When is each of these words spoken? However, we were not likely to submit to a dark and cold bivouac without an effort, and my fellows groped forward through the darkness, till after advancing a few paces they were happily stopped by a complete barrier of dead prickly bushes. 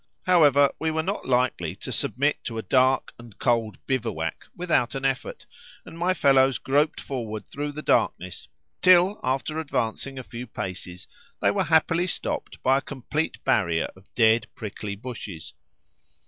However, 0.23 0.71
we 0.79 0.89
were 0.89 1.03
not 1.03 1.27
likely 1.27 1.75
to 1.75 1.91
submit 1.91 2.43
to 2.45 2.57
a 2.57 2.63
dark 2.63 3.13
and 3.19 3.37
cold 3.37 3.77
bivouac 3.85 4.47
without 4.55 4.95
an 4.95 5.05
effort, 5.05 5.45
and 5.85 5.95
my 5.95 6.15
fellows 6.15 6.57
groped 6.57 6.99
forward 6.99 7.47
through 7.47 7.73
the 7.73 7.83
darkness, 7.83 8.47
till 8.81 9.19
after 9.23 9.59
advancing 9.59 10.17
a 10.17 10.23
few 10.23 10.47
paces 10.47 11.05
they 11.39 11.51
were 11.51 11.65
happily 11.65 12.07
stopped 12.07 12.63
by 12.63 12.79
a 12.79 12.81
complete 12.81 13.43
barrier 13.43 13.89
of 13.95 14.11
dead 14.15 14.47
prickly 14.55 14.95
bushes. 14.95 15.53